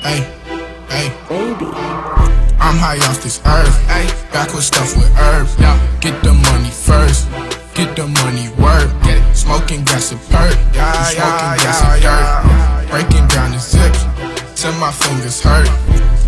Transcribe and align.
Hey, 0.00 0.24
hey, 0.88 1.12
baby. 1.28 1.68
I'm 2.56 2.76
high 2.80 2.96
off 3.04 3.20
this 3.22 3.36
earth. 3.44 3.76
Hey, 3.84 4.08
with 4.32 4.64
stuff 4.64 4.96
with 4.96 5.12
herbs. 5.12 5.52
Yeah, 5.60 5.76
get 6.00 6.16
the 6.24 6.32
money 6.32 6.72
first. 6.72 7.28
Get 7.76 7.96
the 7.96 8.08
money 8.08 8.48
work. 8.56 8.88
Get 9.04 9.20
it. 9.20 9.36
Smoking 9.36 9.84
grass 9.84 10.12
a 10.12 10.16
perk. 10.32 10.56
Yeah, 10.72 10.88
smoking 11.04 11.20
yeah, 11.20 11.56
gas 11.60 11.80
yeah, 11.84 11.92
a 11.92 12.00
yeah, 12.00 12.48
yeah, 12.48 12.90
Breaking 12.90 13.28
down 13.28 13.52
the 13.52 13.60
zips 13.60 14.00
till 14.56 14.72
my 14.80 14.90
fingers 14.90 15.42
hurt. 15.44 15.68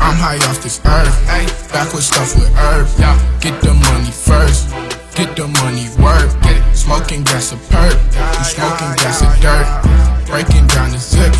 I'm 0.00 0.16
high 0.16 0.40
off 0.48 0.62
this 0.62 0.80
earth. 0.86 1.16
Hey, 1.28 1.44
with 1.92 2.04
stuff 2.04 2.40
with 2.40 2.48
herbs. 2.56 2.98
Yeah, 2.98 3.20
get 3.44 3.60
the 3.60 3.74
money 3.76 4.12
first. 4.12 4.72
Get 5.12 5.36
the 5.36 5.44
money 5.60 5.92
work. 6.00 6.32
Get 6.40 6.56
it. 6.56 6.64
Smoking 6.74 7.22
grass 7.22 7.52
a 7.52 7.60
perk. 7.68 8.00
Smoking 8.48 8.96
gas 8.96 9.20
a 9.20 9.28
dirt. 9.44 9.68
Breaking 10.24 10.66
down 10.68 10.90
the 10.90 10.98
zips 10.98 11.37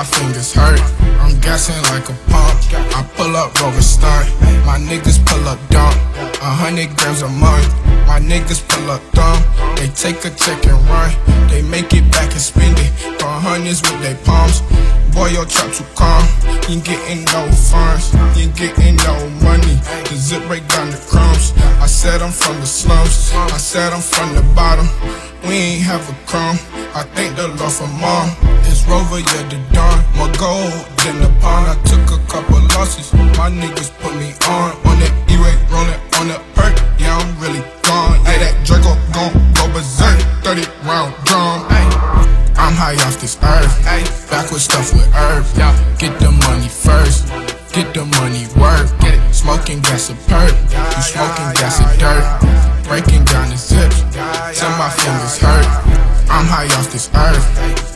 my 0.00 0.06
fingers 0.06 0.54
hurt. 0.54 0.80
I'm 1.20 1.38
gassing 1.40 1.76
like 1.92 2.08
a 2.08 2.16
pump. 2.32 2.56
I 2.96 3.04
pull 3.16 3.36
up 3.36 3.52
Rover 3.60 3.82
stunt. 3.82 4.32
My 4.64 4.78
niggas 4.80 5.20
pull 5.26 5.46
up 5.46 5.60
dump. 5.68 5.94
A 6.40 6.50
hundred 6.62 6.96
grams 6.96 7.20
a 7.20 7.28
month. 7.28 7.68
My 8.08 8.18
niggas 8.18 8.64
pull 8.66 8.90
up 8.90 9.02
thumb. 9.12 9.40
They 9.76 9.88
take 9.88 10.24
a 10.24 10.30
check 10.30 10.64
and 10.64 10.80
run. 10.88 11.10
They 11.50 11.60
hundreds 13.60 13.82
with 13.82 14.00
their 14.00 14.16
palms. 14.24 14.62
Boy, 15.12 15.28
your 15.36 15.44
trap 15.44 15.72
too 15.74 15.84
calm. 15.94 16.24
You 16.68 16.80
getting 16.80 17.24
no 17.28 17.44
funds. 17.52 18.08
You 18.38 18.48
getting 18.56 18.96
no 19.04 19.14
money. 19.44 19.76
The 20.08 20.16
zip 20.16 20.42
break 20.48 20.66
down 20.68 20.88
the 20.88 20.96
crumbs. 20.96 21.52
I 21.84 21.86
said 21.86 22.22
I'm 22.22 22.32
from 22.32 22.56
the 22.60 22.66
slums. 22.66 23.32
I 23.34 23.58
said 23.58 23.92
I'm 23.92 24.00
from 24.00 24.34
the 24.34 24.42
bottom. 24.54 24.88
We 25.44 25.54
ain't 25.76 25.82
have 25.82 26.00
a 26.08 26.16
crumb. 26.24 26.56
I 26.94 27.02
thank 27.12 27.36
the 27.36 27.48
Lord 27.48 27.72
for 27.72 27.90
mom. 28.00 28.32
It's 28.64 28.86
Rover, 28.88 29.20
yeah, 29.20 29.44
the 29.52 29.60
dawn. 29.76 29.98
My 30.16 30.32
gold 30.40 30.72
in 31.04 31.20
the 31.20 31.28
pond. 31.40 31.68
I 31.68 31.76
took 31.84 32.06
a 32.16 32.20
couple 32.32 32.60
losses. 32.72 33.12
My 33.36 33.50
niggas 33.50 33.92
put 34.00 34.14
me 34.16 34.32
on. 34.48 34.72
On 34.88 34.96
that 35.04 35.12
E-way, 35.28 35.54
rolling 35.68 36.00
on 36.16 36.26
the 36.32 36.38
perk. 36.56 36.72
Yeah, 36.98 37.12
I'm 37.12 37.28
really 37.44 37.60
gone. 37.84 38.16
Yeah, 38.24 38.40
that 38.40 38.54
Draco 38.64 38.96
gon' 39.12 39.36
go 39.52 39.68
berserk. 39.74 40.16
30 40.44 40.64
round 40.88 41.12
drum. 41.26 41.69
I'm 42.80 42.96
high 42.96 43.06
off 43.06 43.20
this 43.20 43.36
earth. 43.44 44.30
Backward 44.30 44.62
stuff 44.62 44.94
with 44.94 45.04
herbs. 45.12 45.52
Get 46.00 46.16
the 46.16 46.32
money 46.32 46.72
first. 46.72 47.28
Get 47.76 47.92
the 47.92 48.08
money 48.08 48.48
work. 48.56 48.88
Get 49.04 49.20
it. 49.20 49.34
Smoking 49.34 49.80
gas 49.84 50.08
a 50.08 50.16
perk. 50.24 50.48
You 50.48 51.02
smoking 51.04 51.52
gas 51.60 51.76
a 51.76 51.84
dirt. 52.00 52.24
Breaking 52.88 53.22
down 53.28 53.50
the 53.52 53.60
zips 53.60 54.00
till 54.56 54.72
my 54.80 54.88
fingers 54.96 55.36
hurt. 55.36 55.68
I'm 56.32 56.48
high 56.48 56.72
off 56.80 56.88
this 56.90 57.12
earth. 57.12 57.44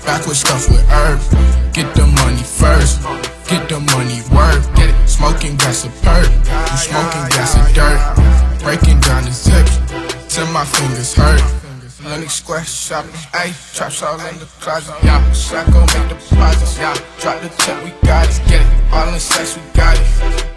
Backward 0.05 0.37
stuff 0.37 0.69
with 0.69 0.85
herbs. 0.93 1.33
Get 1.73 1.89
the 1.97 2.05
money 2.05 2.45
first. 2.45 3.01
Get 3.49 3.71
the 3.71 3.81
money 3.81 4.21
work. 4.37 4.61
Get 4.77 4.93
it. 4.93 5.09
Smoking 5.09 5.57
gas 5.57 5.89
a 5.89 5.91
perk. 6.05 6.29
You 6.29 6.77
smoking 6.77 7.25
gas 7.33 7.57
a 7.57 7.65
dirt. 7.73 8.61
Breaking 8.61 9.01
down 9.01 9.25
the 9.25 9.33
zips 9.33 9.81
till 10.29 10.47
my 10.53 10.67
fingers 10.67 11.15
hurt. 11.15 11.64
Lenox 12.05 12.35
Square 12.35 12.65
shopping, 12.65 13.11
ayy, 13.33 13.57
traps 13.75 14.03
all 14.03 14.21
in 14.21 14.39
the 14.39 14.45
closet, 14.61 14.95
yeah. 15.03 15.25
Shotgun 15.33 15.89
make 15.89 16.09
deposits, 16.13 16.77
yeah. 16.77 16.93
Drop 17.19 17.41
the 17.41 17.49
check, 17.65 17.83
we 17.83 17.91
got 18.07 18.29
it, 18.29 18.37
get 18.47 18.61
it. 18.61 18.93
All 18.93 19.09
in 19.09 19.19
sex, 19.19 19.57
we 19.57 19.63
got 19.73 19.97
it. 19.97 20.05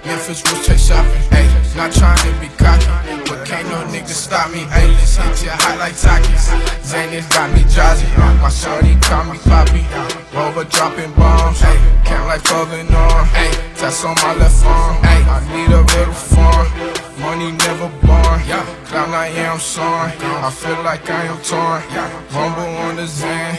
Memphis 0.06 0.44
was 0.44 0.67
chase 0.67 0.88
shopping, 0.88 1.23
ayy. 1.31 1.48
Not 1.78 1.94
trying 1.94 2.20
to 2.20 2.31
be 2.44 2.52
cocky, 2.59 2.92
but 3.31 3.48
can't 3.48 3.64
no 3.70 3.80
nigga 3.88 4.12
stop 4.12 4.52
me, 4.52 4.67
ayy. 4.76 4.92
Let's 5.00 5.16
hit 5.16 5.48
you 5.48 5.56
hot 5.56 5.80
like 5.80 5.95
Takis. 5.95 6.52
Zanius 6.84 7.30
got 7.31 7.48
me 7.56 7.64
jazzy, 7.72 8.08
uh. 8.20 8.34
my 8.44 8.50
shorty 8.50 9.00
call 9.08 9.23
me 9.32 9.39
Poppy. 9.39 9.88
Uh. 9.95 10.04
Rover 10.36 10.66
dropping 10.66 11.14
bombs, 11.14 11.61
ayy. 11.61 11.80
Camp 12.04 12.27
Life 12.27 12.44
pulling 12.44 12.92
on, 12.92 13.26
ayy. 13.39 13.55
That's 13.80 14.04
on 14.04 14.16
my 14.20 14.36
left 14.36 14.66
arm, 14.66 15.02
ayy. 15.02 15.23
I 15.32 15.39
need 15.55 15.71
a 15.71 15.80
little 15.80 16.14
farm. 16.14 16.96
Money 17.27 17.52
never 17.52 17.89
born, 18.08 18.39
yeah. 18.48 18.64
Clown 18.86 19.11
I 19.11 19.27
am 19.27 19.60
sorry. 19.60 20.14
I 20.48 20.49
feel 20.49 20.82
like 20.83 21.10
I 21.10 21.23
am 21.27 21.36
torn. 21.43 21.83
Yeah. 21.92 22.08
Rumble 22.32 22.71
on 22.88 22.95
the 22.95 23.05
Zan, 23.05 23.52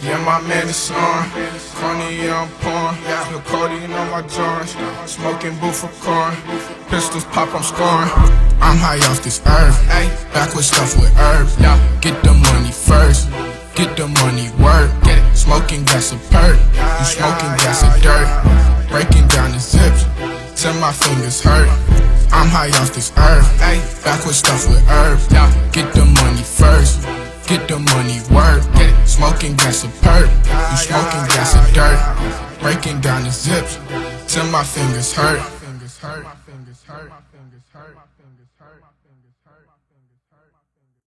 yeah, 0.00 0.22
my 0.22 0.38
man 0.46 0.68
is 0.68 0.76
snoring. 0.76 1.26
Carney, 1.74 2.22
yeah, 2.22 2.46
I'm 2.46 2.50
pouring. 2.62 3.02
The 3.34 3.42
codeine 3.50 3.92
on 3.98 4.06
my 4.14 4.22
joints. 4.30 4.78
Smoking 5.10 5.58
booth 5.58 5.82
for 5.82 5.90
corn. 6.06 6.38
Pistols 6.86 7.24
pop, 7.34 7.50
I'm 7.50 7.64
scoring. 7.66 8.14
I'm 8.62 8.78
high 8.78 9.02
off 9.10 9.20
this 9.24 9.42
earth. 9.44 9.78
Back 10.32 10.54
with 10.54 10.64
stuff 10.64 10.94
with 10.94 11.10
herbs. 11.18 11.58
Yeah. 11.58 11.74
Get 12.00 12.22
the 12.22 12.32
money 12.32 12.70
first. 12.70 13.26
Get 13.74 13.96
the 13.96 14.06
money 14.06 14.54
work. 14.62 14.86
Get 15.02 15.18
it. 15.18 15.36
Smoking 15.36 15.82
gas 15.82 16.12
a 16.12 16.18
perk. 16.30 16.54
You 16.78 17.04
smoking 17.18 17.54
gas 17.58 17.82
a 17.82 17.90
dirt. 18.06 18.28
Breaking 18.88 19.26
down 19.26 19.50
the 19.50 19.58
zips 19.58 20.06
till 20.54 20.78
my 20.78 20.92
fingers 20.92 21.42
hurt. 21.42 21.66
I'm 22.36 22.48
high 22.48 22.68
off 22.78 22.92
this 22.92 23.10
earth. 23.16 23.48
Backward 24.04 24.34
stuff 24.34 24.68
with 24.68 24.84
herbs. 24.90 25.26
Get 25.72 25.88
the 25.94 26.04
money 26.04 26.44
first. 26.44 27.02
Get 27.48 27.66
the 27.66 27.78
money 27.78 28.20
work. 28.28 28.60
Get 28.76 28.92
it. 28.92 29.08
Smoking 29.08 29.56
gas 29.56 29.84
a 29.84 29.88
perk. 30.04 30.28
You 30.44 30.76
smoking 30.76 31.24
gas 31.32 31.56
a 31.56 31.62
dirt. 31.72 31.98
Breaking 32.60 33.00
down 33.00 33.24
the 33.24 33.30
zips 33.30 33.78
till 34.28 34.46
my 34.50 34.62
fingers 34.62 35.12
hurt. 35.14 35.40